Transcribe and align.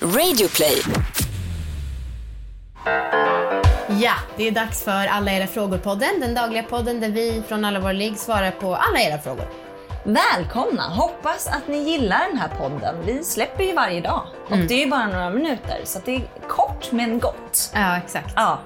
Radioplay. 0.00 0.82
Ja, 3.88 4.12
det 4.36 4.48
är 4.48 4.50
dags 4.50 4.84
för 4.84 5.06
Alla 5.06 5.32
era 5.32 5.46
frågor-podden. 5.46 6.20
Den 6.20 6.34
dagliga 6.34 6.62
podden 6.62 7.00
där 7.00 7.08
vi 7.08 7.42
från 7.48 7.64
alla 7.64 7.80
våra 7.80 7.92
ligg 7.92 8.18
svarar 8.18 8.50
på 8.50 8.76
alla 8.76 9.00
era 9.00 9.18
frågor. 9.18 9.48
Välkomna! 10.04 10.82
Hoppas 10.82 11.48
att 11.48 11.68
ni 11.68 11.78
gillar 11.78 12.28
den 12.28 12.38
här 12.38 12.48
podden. 12.48 12.94
Vi 13.06 13.24
släpper 13.24 13.64
ju 13.64 13.72
varje 13.72 14.00
dag 14.00 14.22
och 14.50 14.58
det 14.58 14.74
är 14.74 14.84
ju 14.84 14.90
bara 14.90 15.06
några 15.06 15.30
minuter 15.30 15.80
så 15.84 15.98
att 15.98 16.04
det 16.04 16.16
är 16.16 16.22
kort 16.48 16.92
men 16.92 17.18
gott. 17.18 17.70
Ja, 17.74 17.96
exakt. 17.96 18.32
Ja. 18.36 18.58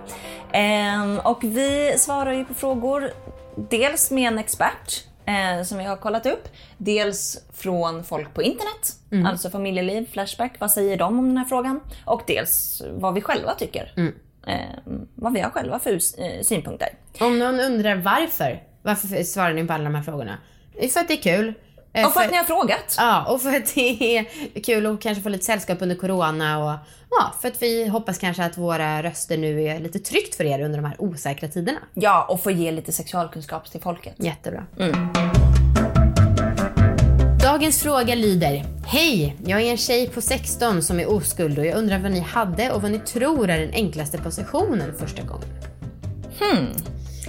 Ehm, 0.52 1.18
och 1.18 1.44
vi 1.44 1.94
svarar 1.98 2.32
ju 2.32 2.44
på 2.44 2.54
frågor 2.54 3.10
dels 3.56 4.10
med 4.10 4.28
en 4.32 4.38
expert 4.38 5.04
eh, 5.30 5.62
som 5.64 5.78
vi 5.78 5.84
har 5.84 5.96
kollat 5.96 6.26
upp. 6.26 6.48
Dels 6.78 7.44
från 7.52 8.04
folk 8.04 8.34
på 8.34 8.42
internet, 8.42 8.96
alltså 9.26 9.50
familjeliv, 9.50 10.06
Flashback. 10.12 10.52
Vad 10.58 10.70
säger 10.72 10.96
de 10.96 11.18
om 11.18 11.28
den 11.28 11.36
här 11.38 11.44
frågan? 11.44 11.80
Och 12.04 12.22
dels 12.26 12.82
vad 12.90 13.14
vi 13.14 13.20
själva 13.20 13.54
tycker. 13.54 13.92
Ehm, 14.46 15.08
vad 15.14 15.32
vi 15.32 15.40
har 15.40 15.50
själva 15.50 15.78
för 15.78 15.92
eh, 15.92 16.42
synpunkter. 16.42 16.88
Om 17.20 17.38
någon 17.38 17.60
undrar 17.60 17.96
varför, 17.96 18.62
varför 18.82 19.22
svarar 19.22 19.54
ni 19.54 19.66
på 19.66 19.72
alla 19.72 19.84
de 19.84 19.94
här 19.94 20.02
frågorna? 20.02 20.38
För 20.92 21.00
att 21.00 21.08
det 21.08 21.14
är 21.14 21.22
kul. 21.36 21.54
Eh, 21.92 22.06
Och 22.06 22.12
för 22.12 22.20
att 22.20 22.30
ni 22.30 22.36
har 22.36 22.44
frågat. 22.44 22.94
Ja, 22.98 23.24
och 23.24 23.42
för 23.42 23.56
att 23.56 23.74
det 23.74 24.16
är 24.18 24.24
kul 24.60 24.86
att 24.86 25.00
kanske 25.00 25.22
få 25.22 25.28
lite 25.28 25.44
sällskap 25.44 25.78
under 25.82 25.96
corona 25.96 26.58
och 26.58 26.78
ja, 27.10 27.34
för 27.40 27.48
att 27.48 27.62
vi 27.62 27.88
hoppas 27.88 28.18
kanske 28.18 28.44
att 28.44 28.58
våra 28.58 29.02
röster 29.02 29.38
nu 29.38 29.62
är 29.62 29.80
lite 29.80 29.98
tryggt 29.98 30.34
för 30.34 30.44
er 30.44 30.60
under 30.60 30.78
de 30.78 30.84
här 30.84 30.96
osäkra 30.98 31.48
tiderna. 31.48 31.78
Ja, 31.94 32.26
och 32.28 32.42
få 32.42 32.50
ge 32.50 32.70
lite 32.72 32.92
sexualkunskap 32.92 33.70
till 33.70 33.80
folket. 33.80 34.14
Jättebra. 34.16 34.66
Dagens 37.42 37.82
fråga 37.82 38.14
lyder. 38.14 38.64
Hej! 38.86 39.36
Jag 39.46 39.60
är 39.62 39.70
en 39.70 39.76
tjej 39.76 40.08
på 40.08 40.20
16 40.20 40.82
som 40.82 41.00
är 41.00 41.10
oskuld 41.10 41.58
och 41.58 41.66
jag 41.66 41.76
undrar 41.76 41.98
vad 41.98 42.10
ni 42.12 42.20
hade 42.20 42.70
och 42.70 42.82
vad 42.82 42.90
ni 42.90 42.98
tror 42.98 43.50
är 43.50 43.58
den 43.58 43.70
enklaste 43.72 44.18
positionen 44.18 44.94
första 44.98 45.22
gången. 45.22 45.48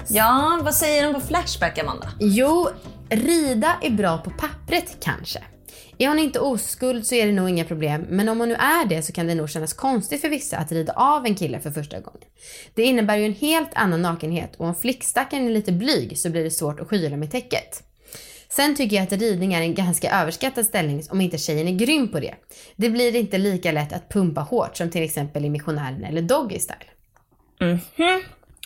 Ja, 0.10 0.60
vad 0.64 0.76
säger 0.76 1.04
de 1.04 1.14
på 1.14 1.20
Flashback, 1.28 1.78
Amanda? 1.78 2.10
Jo, 2.20 2.70
rida 3.10 3.78
är 3.82 3.90
bra 3.90 4.18
på 4.18 4.30
pappret 4.30 4.98
kanske. 5.00 5.40
Är 5.98 6.08
hon 6.08 6.20
inte 6.20 6.40
oskuld 6.40 7.08
så 7.08 7.16
är 7.16 7.26
det 7.26 7.32
nog 7.32 7.50
inga 7.50 7.66
problem, 7.66 8.06
men 8.10 8.30
om 8.30 8.40
hon 8.40 8.50
nu 8.50 8.56
är 8.56 8.86
det 8.86 9.02
så 9.02 9.14
kan 9.14 9.28
det 9.28 9.36
nog 9.36 9.50
kännas 9.50 9.74
konstigt 9.74 10.22
för 10.22 10.30
vissa 10.30 10.58
att 10.58 10.72
rida 10.72 10.94
av 10.94 11.26
en 11.26 11.36
kille 11.36 11.60
för 11.60 11.72
första 11.72 12.00
gången. 12.00 12.22
Det 12.76 12.84
innebär 12.84 13.18
ju 13.18 13.26
en 13.26 13.34
helt 13.34 13.70
annan 13.74 14.02
nakenhet 14.02 14.56
och 14.56 14.66
om 14.66 14.76
flickstackaren 14.76 15.48
är 15.48 15.52
lite 15.52 15.72
blyg 15.72 16.18
så 16.18 16.30
blir 16.30 16.44
det 16.44 16.52
svårt 16.52 16.80
att 16.80 16.88
skyla 16.88 17.18
med 17.18 17.32
täcket. 17.32 17.84
Sen 18.50 18.76
tycker 18.76 18.96
jag 18.96 19.04
att 19.04 19.12
ridning 19.12 19.54
är 19.54 19.62
en 19.62 19.76
ganska 19.76 20.22
överskattad 20.22 20.66
ställning 20.66 21.04
om 21.10 21.22
inte 21.22 21.38
tjejen 21.38 21.68
är 21.68 21.72
grym 21.72 22.12
på 22.12 22.20
det. 22.20 22.36
Det 22.76 22.90
blir 22.90 23.16
inte 23.16 23.38
lika 23.38 23.72
lätt 23.72 23.94
att 23.94 24.10
pumpa 24.10 24.42
hårt 24.42 24.78
som 24.78 24.90
till 24.90 25.04
exempel 25.04 25.46
i 25.46 25.50
Missionären 25.50 26.04
eller 26.04 26.22
Doggy 26.22 26.60
Style. 26.60 26.86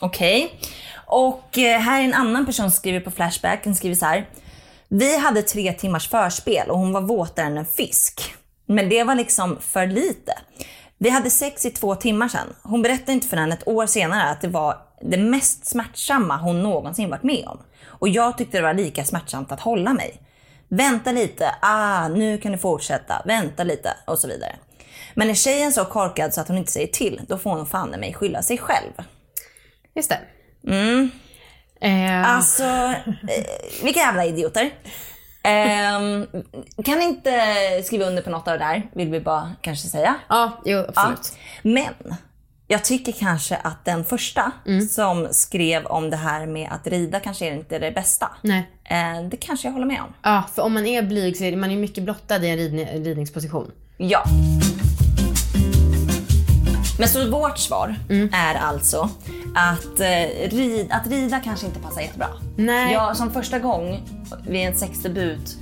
Okej. 0.01 0.59
Och 1.07 1.57
eh, 1.57 1.79
här 1.79 2.01
är 2.01 2.05
en 2.05 2.13
annan 2.13 2.45
person 2.45 2.71
som 2.71 2.77
skriver 2.77 2.99
på 2.99 3.11
Flashback. 3.11 3.63
Den 3.63 3.75
skriver 3.75 3.95
så 3.95 4.05
här. 4.05 4.29
Vi 4.87 5.17
hade 5.17 5.41
tre 5.41 5.73
timmars 5.73 6.09
förspel 6.09 6.69
och 6.69 6.77
hon 6.77 6.93
var 6.93 7.01
våtare 7.01 7.45
än 7.45 7.57
en 7.57 7.65
fisk. 7.65 8.35
Men 8.65 8.89
det 8.89 9.03
var 9.03 9.15
liksom 9.15 9.57
för 9.61 9.87
lite. 9.87 10.33
Vi 10.97 11.09
hade 11.09 11.29
sex 11.29 11.65
i 11.65 11.71
två 11.71 11.95
timmar 11.95 12.27
sen. 12.27 12.55
Hon 12.63 12.81
berättade 12.81 13.11
inte 13.11 13.27
förrän 13.27 13.51
ett 13.51 13.67
år 13.67 13.85
senare 13.85 14.29
att 14.29 14.41
det 14.41 14.47
var 14.47 14.77
det 15.01 15.17
mest 15.17 15.65
smärtsamma 15.65 16.37
hon 16.37 16.63
någonsin 16.63 17.09
varit 17.09 17.23
med 17.23 17.47
om. 17.47 17.59
Och 17.85 18.09
jag 18.09 18.37
tyckte 18.37 18.57
det 18.57 18.63
var 18.63 18.73
lika 18.73 19.05
smärtsamt 19.05 19.51
att 19.51 19.59
hålla 19.59 19.93
mig. 19.93 20.21
Vänta 20.67 21.11
lite, 21.11 21.55
ah, 21.61 22.07
nu 22.07 22.37
kan 22.37 22.51
du 22.51 22.57
fortsätta, 22.57 23.21
vänta 23.25 23.63
lite 23.63 23.93
och 24.05 24.19
så 24.19 24.27
vidare. 24.27 24.55
Men 25.13 25.29
är 25.29 25.33
tjejen 25.33 25.73
så 25.73 25.85
korkad 25.85 26.33
så 26.33 26.41
att 26.41 26.47
hon 26.47 26.57
inte 26.57 26.71
säger 26.71 26.87
till, 26.87 27.21
då 27.27 27.37
får 27.37 27.49
hon 27.49 27.65
fan 27.65 27.93
i 27.93 27.97
mig 27.97 28.13
skylla 28.13 28.41
sig 28.41 28.57
själv. 28.57 28.91
Just 29.95 30.09
det. 30.09 30.19
Eh, 31.81 32.35
Alltså, 32.35 32.63
eh, 32.63 33.83
vilka 33.83 33.99
jävla 33.99 34.25
idioter. 34.25 34.69
Ehm, 35.43 36.27
kan 36.85 37.01
inte 37.01 37.31
skriva 37.83 38.05
under 38.05 38.21
på 38.21 38.29
något 38.29 38.47
av 38.47 38.59
det 38.59 38.65
där, 38.65 38.89
vill 38.95 39.11
vi 39.11 39.19
bara 39.19 39.51
kanske 39.61 39.87
säga. 39.87 40.15
ja, 40.29 40.61
jo 40.65 40.85
absolut. 40.95 41.33
Ja. 41.33 41.69
Men 41.71 42.15
jag 42.67 42.83
tycker 42.85 43.11
kanske 43.11 43.55
att 43.55 43.85
den 43.85 44.05
första 44.05 44.51
som 44.91 45.27
skrev 45.31 45.85
om 45.85 46.09
det 46.09 46.17
här 46.17 46.45
med 46.47 46.69
att 46.71 46.87
rida 46.87 47.19
kanske 47.19 47.45
är 47.47 47.53
inte 47.53 47.79
det 47.79 47.91
bästa. 47.91 48.31
Nej. 48.41 48.69
Eh, 48.89 49.21
det 49.31 49.37
kanske 49.37 49.67
jag 49.67 49.73
håller 49.73 49.85
med 49.85 50.01
om. 50.01 50.13
Ja, 50.21 50.43
för 50.55 50.61
om 50.61 50.73
man 50.73 50.85
är 50.85 51.01
blyg 51.01 51.37
så 51.37 51.43
är 51.43 51.55
man 51.55 51.71
ju 51.71 51.77
mycket 51.77 52.03
blottad 52.03 52.37
i 52.43 52.49
en 52.49 52.57
ridning, 52.57 52.85
ridningsposition. 52.87 53.71
Ja. 53.97 54.23
Men 56.99 57.07
så 57.07 57.29
vårt 57.29 57.57
svar 57.57 57.95
är 58.33 58.55
alltså 58.55 59.09
att, 59.55 59.99
eh, 59.99 60.49
rid, 60.49 60.91
att 60.91 61.07
rida 61.07 61.39
kanske 61.39 61.65
inte 61.65 61.79
passar 61.79 62.01
jättebra. 62.01 62.27
Nej. 62.57 62.93
Jag, 62.93 63.17
som 63.17 63.31
första 63.31 63.59
gång 63.59 64.03
vid 64.47 64.67
en 64.67 64.77
sexdebut, 64.77 65.57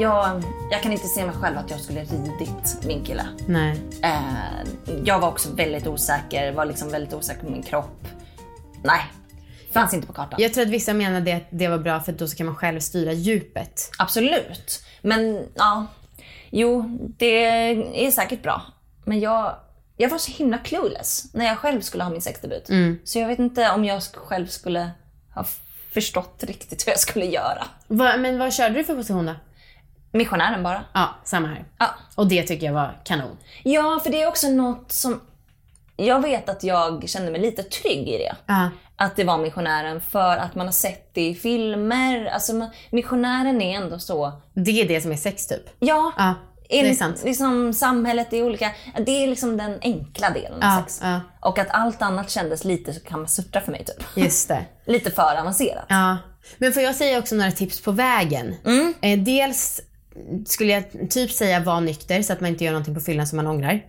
jag, 0.00 0.42
jag 0.70 0.82
kan 0.82 0.92
inte 0.92 1.06
se 1.06 1.26
mig 1.26 1.34
själv 1.34 1.58
att 1.58 1.70
jag 1.70 1.80
skulle 1.80 2.00
ridit 2.00 2.84
min 2.86 3.04
kille. 3.04 3.26
Nej. 3.46 3.80
Eh, 4.02 4.68
jag 5.04 5.18
var 5.18 5.28
också 5.28 5.48
väldigt 5.54 5.86
osäker, 5.86 6.52
var 6.52 6.64
liksom 6.64 6.90
väldigt 6.90 7.14
osäker 7.14 7.40
på 7.40 7.50
min 7.50 7.62
kropp. 7.62 8.06
Nej, 8.84 9.00
fanns 9.72 9.94
inte 9.94 10.06
på 10.06 10.12
kartan. 10.12 10.40
Jag 10.42 10.54
tror 10.54 10.64
att 10.64 10.70
vissa 10.70 10.94
menade 10.94 11.36
att 11.36 11.46
det 11.50 11.68
var 11.68 11.78
bra 11.78 12.00
för 12.00 12.12
då 12.12 12.28
så 12.28 12.36
kan 12.36 12.46
man 12.46 12.56
själv 12.56 12.80
styra 12.80 13.12
djupet. 13.12 13.90
Absolut. 13.98 14.82
Men 15.02 15.46
ja, 15.54 15.86
jo, 16.50 16.98
det 17.18 17.44
är 18.06 18.10
säkert 18.10 18.42
bra. 18.42 18.62
Men 19.04 19.20
jag, 19.20 19.56
jag 20.00 20.10
var 20.10 20.18
så 20.18 20.32
himla 20.32 20.58
clueless 20.58 21.34
när 21.34 21.44
jag 21.44 21.58
själv 21.58 21.80
skulle 21.80 22.04
ha 22.04 22.10
min 22.10 22.22
sexdebut. 22.22 22.70
Så 23.04 23.18
jag 23.18 23.28
vet 23.28 23.38
inte 23.38 23.70
om 23.70 23.84
jag 23.84 24.02
själv 24.02 24.46
skulle 24.46 24.90
ha 25.34 25.46
förstått 25.92 26.44
riktigt 26.44 26.86
hur 26.86 26.92
jag 26.92 27.00
skulle 27.00 27.26
göra. 27.26 27.64
Va, 27.86 28.16
men 28.16 28.38
vad 28.38 28.52
körde 28.52 28.74
du 28.74 28.84
för 28.84 28.94
position 28.94 29.26
då? 29.26 29.34
Missionären 30.12 30.62
bara. 30.62 30.84
Ja, 30.92 31.08
samma 31.24 31.48
här. 31.48 31.64
Ja. 31.78 31.86
Och 32.14 32.28
det 32.28 32.42
tycker 32.42 32.66
jag 32.66 32.72
var 32.72 33.00
kanon. 33.04 33.36
ja, 33.62 34.00
för 34.04 34.10
det 34.10 34.22
är 34.22 34.28
också 34.28 34.48
något 34.48 34.92
som... 34.92 35.20
Jag 35.96 36.22
vet 36.22 36.48
att 36.48 36.64
jag 36.64 37.08
kände 37.08 37.30
mig 37.30 37.40
lite 37.40 37.62
trygg 37.62 38.08
i 38.08 38.18
det. 38.18 38.36
Ja. 38.46 38.70
Att 38.96 39.16
det 39.16 39.24
var 39.24 39.38
missionären 39.38 40.00
för 40.00 40.36
att 40.36 40.54
man 40.54 40.66
har 40.66 40.72
sett 40.72 41.14
det 41.14 41.28
i 41.28 41.34
filmer. 41.34 42.26
Alltså, 42.26 42.54
man, 42.54 42.70
missionären 42.90 43.62
är 43.62 43.76
ändå 43.76 43.98
så... 43.98 44.32
Det 44.52 44.80
är 44.80 44.88
det 44.88 45.00
som 45.00 45.12
är 45.12 45.16
sex 45.16 45.46
typ. 45.46 45.62
Ja, 45.78 46.12
Ja, 46.16 46.34
är 46.70 46.80
enligt 46.80 46.98
sant. 46.98 47.22
Liksom, 47.24 47.72
samhället 47.74 48.32
är 48.32 48.42
olika. 48.42 48.70
Det 49.06 49.22
är 49.24 49.26
liksom 49.28 49.56
den 49.56 49.78
enkla 49.82 50.30
delen 50.30 50.52
av 50.52 50.58
Ja, 50.62 50.82
sex. 50.86 51.00
ja. 51.02 51.20
Och 51.40 51.58
att 51.58 51.70
allt 51.70 52.02
annat 52.02 52.30
kändes 52.30 52.64
lite 52.64 52.92
så 52.94 53.00
kan 53.00 53.18
man 53.18 53.28
suttra 53.28 53.60
för 53.60 53.72
mig 53.72 53.84
typ. 53.84 54.06
Just 54.24 54.48
det. 54.48 54.64
lite 54.86 55.10
för 55.10 55.38
avancerat. 55.40 55.84
Ja. 55.88 56.16
Men 56.58 56.72
får 56.72 56.82
jag 56.82 56.94
säga 56.96 57.18
också 57.18 57.34
några 57.34 57.52
tips 57.52 57.80
på 57.80 57.92
vägen? 57.92 58.54
Eh, 59.00 59.18
dels 59.18 59.80
skulle 60.46 60.72
jag 60.72 61.10
typ 61.10 61.30
säga 61.30 61.60
var 61.60 61.80
nykter 61.80 62.22
så 62.22 62.32
att 62.32 62.40
man 62.40 62.50
inte 62.50 62.64
gör 62.64 62.72
någonting 62.72 62.94
på 62.94 63.00
fyllan 63.00 63.26
som 63.26 63.36
man 63.36 63.46
ångrar. 63.46 63.80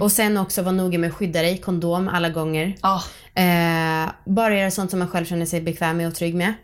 Och 0.00 0.12
sen 0.12 0.36
också 0.36 0.62
vara 0.62 0.72
noga 0.72 0.98
med 0.98 1.08
att 1.10 1.14
skydda 1.16 1.42
dig, 1.42 1.58
kondom 1.58 2.08
alla 2.08 2.28
gånger. 2.28 2.76
Ah. 2.80 3.00
Eh, 3.34 4.08
bara 4.24 4.58
göra 4.58 4.70
sånt 4.70 4.90
som 4.90 4.98
man 4.98 5.08
själv 5.08 5.24
känner 5.26 5.46
sig 5.46 5.60
bekväm 5.60 5.96
med 5.96 6.08
och 6.08 6.14
trygg 6.14 6.34
med. 6.34 6.54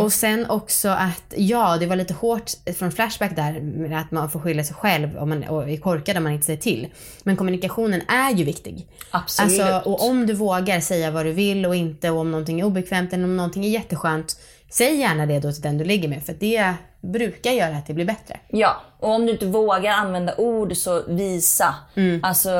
Och 0.00 0.12
sen 0.12 0.50
också 0.50 0.88
att, 0.88 1.34
ja 1.36 1.76
det 1.80 1.86
var 1.86 1.96
lite 1.96 2.14
hårt 2.14 2.50
från 2.78 2.92
Flashback 2.92 3.36
där 3.36 3.60
med 3.60 4.00
att 4.00 4.10
man 4.10 4.30
får 4.30 4.40
skylla 4.40 4.64
sig 4.64 4.74
själv 4.76 5.16
om 5.18 5.28
man 5.28 5.44
och 5.44 5.70
är 5.70 5.76
korkad 5.76 6.16
om 6.16 6.22
man 6.22 6.32
inte 6.32 6.46
säger 6.46 6.60
till. 6.60 6.88
Men 7.22 7.36
kommunikationen 7.36 8.00
är 8.08 8.30
ju 8.34 8.44
viktig. 8.44 8.86
Absolut. 9.10 9.60
Alltså, 9.60 9.90
och 9.90 10.08
om 10.08 10.26
du 10.26 10.32
vågar 10.34 10.80
säga 10.80 11.10
vad 11.10 11.26
du 11.26 11.32
vill 11.32 11.66
och 11.66 11.74
inte 11.76 12.10
och 12.10 12.18
om 12.20 12.30
någonting 12.30 12.60
är 12.60 12.64
obekvämt 12.64 13.12
eller 13.12 13.24
om 13.24 13.36
någonting 13.36 13.64
är 13.64 13.68
jätteskönt. 13.68 14.36
Säg 14.70 14.96
gärna 14.96 15.26
det 15.26 15.40
då 15.40 15.52
till 15.52 15.62
den 15.62 15.78
du 15.78 15.84
ligger 15.84 16.08
med 16.08 16.22
för 16.22 16.32
det 16.40 16.74
brukar 17.00 17.50
göra 17.50 17.76
att 17.76 17.86
det 17.86 17.94
blir 17.94 18.04
bättre. 18.04 18.40
Ja, 18.48 18.76
och 19.00 19.10
om 19.10 19.26
du 19.26 19.32
inte 19.32 19.46
vågar 19.46 19.92
använda 19.92 20.34
ord 20.36 20.76
så 20.76 21.02
visa. 21.08 21.74
Alltså 22.22 22.50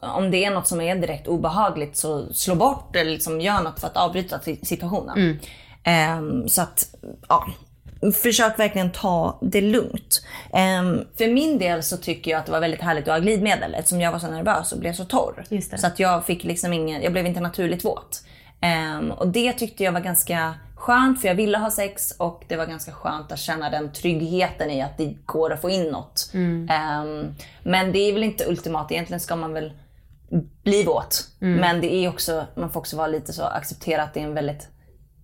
om 0.00 0.30
det 0.30 0.44
är 0.44 0.50
något 0.50 0.66
som 0.66 0.80
är 0.80 0.94
direkt 0.96 1.26
obehagligt 1.26 1.96
så 1.96 2.32
slå 2.32 2.54
bort 2.54 2.96
eller 2.96 3.10
liksom 3.10 3.40
gör 3.40 3.62
något 3.62 3.80
för 3.80 3.86
att 3.86 3.96
avbryta 3.96 4.38
si- 4.40 4.60
situationen. 4.62 5.18
Ehm, 5.18 5.38
så 6.48 6.62
att, 6.62 6.94
ja. 7.28 7.46
Försök 8.14 8.58
verkligen 8.58 8.92
ta 8.92 9.38
det 9.42 9.60
lugnt. 9.60 10.22
Ehm, 10.52 11.04
för 11.18 11.28
min 11.28 11.58
del 11.58 11.82
så 11.82 11.96
tycker 11.96 12.30
jag 12.30 12.38
att 12.38 12.46
det 12.46 12.52
var 12.52 12.60
väldigt 12.60 12.80
härligt 12.80 13.08
att 13.08 13.14
ha 13.14 13.18
glidmedel 13.18 13.74
eftersom 13.74 14.00
jag 14.00 14.12
var 14.12 14.18
så 14.18 14.30
nervös 14.30 14.72
och 14.72 14.78
blev 14.78 14.92
så 14.92 15.04
torr. 15.04 15.44
Så 15.76 15.86
att 15.86 15.98
jag 15.98 16.26
fick 16.26 16.44
liksom 16.44 16.72
ingen, 16.72 17.02
jag 17.02 17.12
blev 17.12 17.26
inte 17.26 17.40
naturligt 17.40 17.84
våt. 17.84 18.22
Ehm, 18.60 19.10
och 19.10 19.28
det 19.28 19.52
tyckte 19.52 19.84
jag 19.84 19.92
var 19.92 20.00
ganska 20.00 20.54
skönt 20.74 21.20
för 21.20 21.28
jag 21.28 21.34
ville 21.34 21.58
ha 21.58 21.70
sex 21.70 22.10
och 22.18 22.44
det 22.48 22.56
var 22.56 22.66
ganska 22.66 22.92
skönt 22.92 23.32
att 23.32 23.38
känna 23.38 23.70
den 23.70 23.92
tryggheten 23.92 24.70
i 24.70 24.82
att 24.82 24.98
det 24.98 25.14
går 25.26 25.52
att 25.52 25.60
få 25.60 25.70
in 25.70 25.84
något. 25.84 26.30
Ehm, 26.70 27.34
men 27.62 27.92
det 27.92 27.98
är 27.98 28.12
väl 28.12 28.22
inte 28.24 28.44
ultimat, 28.48 28.92
egentligen 28.92 29.20
ska 29.20 29.36
man 29.36 29.52
väl 29.52 29.72
bli 30.62 30.84
våt. 30.84 31.28
Men 31.60 31.80
det 31.80 31.94
är 31.94 32.08
också, 32.08 32.46
man 32.54 32.70
får 32.70 32.80
också 32.80 32.96
vara 32.96 33.06
lite 33.06 33.32
så, 33.32 33.42
acceptera 33.42 34.02
att 34.02 34.14
det 34.14 34.20
är 34.20 34.24
en 34.24 34.34
väldigt 34.34 34.68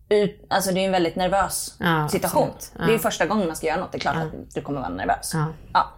ut, 0.08 0.46
alltså 0.50 0.70
det 0.72 0.80
är 0.80 0.84
en 0.86 0.92
väldigt 0.92 1.16
nervös 1.16 1.74
Ja, 1.80 2.08
situation. 2.08 2.48
Ja. 2.78 2.84
Det 2.86 2.94
är 2.94 2.98
första 2.98 3.26
gången 3.26 3.46
man 3.46 3.56
ska 3.56 3.66
göra 3.66 3.80
något, 3.80 3.92
det 3.92 3.98
är 3.98 4.00
klart 4.00 4.16
att 4.16 4.54
du 4.54 4.60
kommer 4.60 4.80
vara 4.80 4.90
nervös. 4.90 5.30
Ja. 5.34 5.46
Ja. 5.72 5.92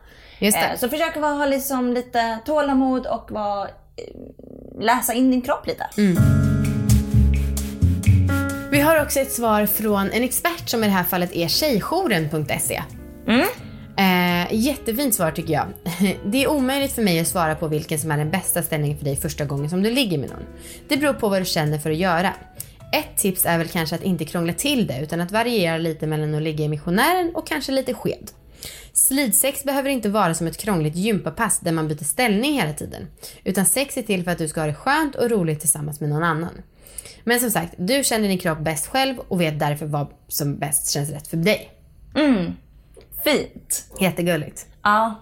Eh, 0.46 0.76
Så 0.78 0.88
försök 0.88 1.16
att 1.16 1.22
ha 1.22 1.46
liksom 1.46 1.92
lite 1.92 2.38
tålamod 2.46 3.06
och 3.06 3.30
vara, 3.30 3.68
eh, 3.68 3.70
läsa 4.80 5.12
in 5.14 5.30
din 5.30 5.42
kropp 5.42 5.66
lite. 5.66 5.86
Mm. 5.98 6.16
Vi 8.70 8.80
har 8.80 9.02
också 9.02 9.20
ett 9.20 9.32
svar 9.32 9.66
från 9.66 10.10
en 10.10 10.22
expert 10.22 10.68
som 10.68 10.84
i 10.84 10.86
det 10.86 10.92
här 10.92 11.04
fallet 11.04 11.32
är 11.32 11.48
tjejjouren.se. 11.48 12.82
Eh, 13.98 14.54
jättefint 14.54 15.14
svar 15.14 15.30
tycker 15.30 15.52
jag. 15.54 15.66
Det 16.24 16.44
är 16.44 16.48
omöjligt 16.50 16.92
för 16.92 17.02
mig 17.02 17.20
att 17.20 17.28
svara 17.28 17.54
på 17.54 17.68
vilken 17.68 17.98
som 17.98 18.10
är 18.10 18.16
den 18.18 18.30
bästa 18.30 18.62
ställningen 18.62 18.98
för 18.98 19.04
dig 19.04 19.16
första 19.16 19.44
gången 19.44 19.70
som 19.70 19.82
du 19.82 19.90
ligger 19.90 20.18
med 20.18 20.30
någon. 20.30 20.42
Det 20.88 20.96
beror 20.96 21.12
på 21.12 21.28
vad 21.28 21.40
du 21.40 21.44
känner 21.44 21.78
för 21.78 21.90
att 21.90 21.96
göra. 21.96 22.32
Ett 22.92 23.16
tips 23.16 23.46
är 23.46 23.58
väl 23.58 23.68
kanske 23.68 23.94
att 23.96 24.02
inte 24.02 24.24
krångla 24.24 24.52
till 24.52 24.86
det 24.86 25.00
utan 25.02 25.20
att 25.20 25.30
variera 25.30 25.78
lite 25.78 26.06
mellan 26.06 26.34
att 26.34 26.42
ligga 26.42 26.64
i 26.64 26.68
missionären 26.68 27.32
och 27.34 27.46
kanske 27.46 27.72
lite 27.72 27.94
sked. 27.94 28.30
Slidsex 28.92 29.64
behöver 29.64 29.90
inte 29.90 30.08
vara 30.08 30.34
som 30.34 30.46
ett 30.46 30.56
krångligt 30.58 30.96
gympapass 30.96 31.60
där 31.60 31.72
man 31.72 31.88
byter 31.88 32.04
ställning 32.04 32.54
hela 32.60 32.72
tiden. 32.72 33.06
Utan 33.44 33.66
sex 33.66 33.96
är 33.96 34.02
till 34.02 34.24
för 34.24 34.30
att 34.30 34.38
du 34.38 34.48
ska 34.48 34.60
ha 34.60 34.66
det 34.66 34.74
skönt 34.74 35.14
och 35.14 35.30
roligt 35.30 35.60
tillsammans 35.60 36.00
med 36.00 36.08
någon 36.08 36.22
annan. 36.22 36.62
Men 37.24 37.40
som 37.40 37.50
sagt, 37.50 37.74
du 37.78 38.04
känner 38.04 38.28
din 38.28 38.38
kropp 38.38 38.58
bäst 38.58 38.86
själv 38.86 39.18
och 39.28 39.40
vet 39.40 39.58
därför 39.58 39.86
vad 39.86 40.06
som 40.28 40.58
bäst 40.58 40.90
känns 40.90 41.10
rätt 41.10 41.28
för 41.28 41.36
dig. 41.36 41.70
Fint. 43.24 43.84
Jättegulligt. 44.00 44.66
Ja. 44.82 45.14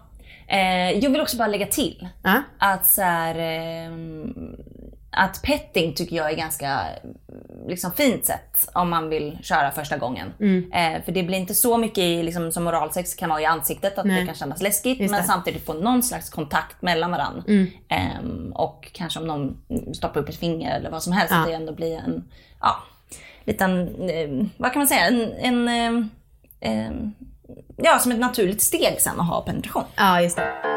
Eh, 0.48 0.90
jag 0.90 1.10
vill 1.10 1.20
också 1.20 1.36
bara 1.36 1.48
lägga 1.48 1.66
till 1.66 2.08
Ja. 2.22 2.42
att 2.58 2.86
så 2.86 3.02
här, 3.02 3.34
ehm, 3.38 4.34
att 5.10 5.42
petting 5.42 5.94
tycker 5.94 6.16
jag 6.16 6.30
är 6.32 6.36
ganska 6.36 6.80
liksom, 7.66 7.92
fint 7.92 8.26
sätt 8.26 8.68
om 8.72 8.90
man 8.90 9.08
vill 9.08 9.38
köra 9.42 9.70
första 9.70 9.98
gången. 9.98 10.32
Eh, 10.72 11.04
för 11.04 11.12
det 11.12 11.22
blir 11.22 11.38
inte 11.38 11.54
så 11.54 11.78
mycket 11.78 11.98
i, 11.98 12.22
liksom, 12.22 12.52
som 12.52 12.66
oralsex 12.66 13.14
kan 13.14 13.30
vara 13.30 13.40
i 13.40 13.44
ansiktet 13.44 13.98
att 13.98 14.04
Nej. 14.04 14.20
det 14.20 14.26
kan 14.26 14.34
kännas 14.34 14.62
läskigt. 14.62 15.00
Just 15.00 15.10
men 15.10 15.20
det. 15.20 15.26
samtidigt 15.26 15.66
få 15.66 15.72
någon 15.72 16.02
slags 16.02 16.30
kontakt 16.30 16.82
mellan 16.82 17.10
varandra. 17.10 17.42
Ehm, 17.88 18.52
och 18.54 18.90
kanske 18.92 19.20
om 19.20 19.26
någon 19.26 19.56
stoppar 19.94 20.20
upp 20.20 20.28
ett 20.28 20.36
finger 20.36 20.76
eller 20.76 20.90
vad 20.90 21.02
som 21.02 21.12
helst. 21.12 21.34
Ja. 21.34 21.44
Det 21.46 21.52
ändå 21.52 21.72
blir 21.72 21.96
en 21.96 22.24
ja, 22.60 22.76
liten, 23.44 23.88
eh, 24.10 24.46
vad 24.56 24.72
kan 24.72 24.80
man 24.80 24.88
säga, 24.88 25.06
en, 25.06 25.32
en 25.32 25.68
ehm, 25.68 26.10
ehm, 26.60 27.12
ja, 27.76 27.98
som 27.98 28.12
ett 28.12 28.18
naturligt 28.18 28.62
steg 28.62 29.00
sen 29.00 29.20
att 29.20 29.28
ha 29.28 29.40
penetration. 29.40 29.84
Ja, 29.96 30.20
just 30.20 30.36
det. 30.36 30.73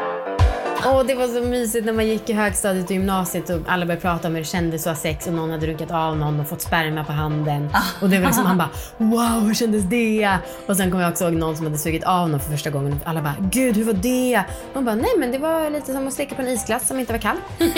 Och 0.86 1.06
det 1.06 1.14
var 1.14 1.28
så 1.28 1.40
mysigt 1.40 1.86
när 1.86 1.92
man 1.92 2.06
gick 2.06 2.30
i 2.30 2.32
högstadiet 2.32 2.84
och 2.84 2.90
gymnasiet 2.90 3.50
och 3.50 3.60
alla 3.66 3.86
började 3.86 4.00
prata 4.02 4.28
om 4.28 4.34
hur 4.34 4.40
det 4.42 4.48
kändes 4.48 4.86
att 4.86 4.96
ha 4.96 5.02
sex 5.02 5.26
och 5.26 5.32
någon 5.32 5.50
hade 5.50 5.66
runkat 5.66 5.90
av 5.90 6.16
någon 6.16 6.40
och 6.40 6.48
fått 6.48 6.62
sperma 6.62 7.04
på 7.04 7.12
handen. 7.12 7.70
Och 8.02 8.08
det 8.08 8.18
var 8.18 8.26
liksom, 8.26 8.44
man 8.44 8.58
bara 8.58 8.68
wow 8.96 9.46
hur 9.46 9.54
kändes 9.54 9.84
det? 9.84 10.36
Och 10.66 10.76
sen 10.76 10.90
kom 10.90 11.00
jag 11.00 11.10
också 11.10 11.24
ihåg 11.24 11.32
någon 11.34 11.56
som 11.56 11.66
hade 11.66 11.78
sugit 11.78 12.04
av 12.04 12.28
någon 12.30 12.40
för 12.40 12.50
första 12.50 12.70
gången 12.70 12.92
och 12.92 13.08
alla 13.08 13.22
bara 13.22 13.34
gud 13.40 13.76
hur 13.76 13.84
var 13.84 13.92
det? 13.92 14.42
Man 14.74 14.84
bara 14.84 14.94
nej 14.94 15.10
men 15.18 15.32
det 15.32 15.38
var 15.38 15.70
lite 15.70 15.92
som 15.92 16.06
att 16.06 16.14
slicka 16.14 16.34
på 16.34 16.42
en 16.42 16.48
isglass 16.48 16.88
som 16.88 16.98
inte 17.00 17.12
var 17.12 17.20
kall. 17.20 17.36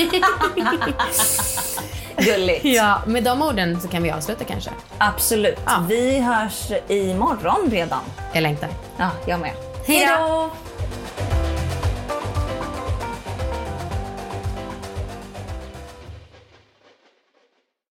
Gulligt. 2.17 2.65
ja, 2.65 3.03
med 3.07 3.25
de 3.25 3.43
orden 3.43 3.81
så 3.81 3.89
kan 3.89 4.03
vi 4.03 4.11
avsluta 4.11 4.45
kanske. 4.45 4.71
Absolut. 4.99 5.59
Ja. 5.67 5.85
Vi 5.89 6.19
hörs 6.21 6.71
imorgon 6.89 7.71
redan. 7.71 8.01
Jag 8.33 8.43
längtar. 8.43 8.69
Ja, 8.97 9.11
jag 9.27 9.41
med. 9.41 9.53
Hej 9.87 10.07
då! 10.19 10.51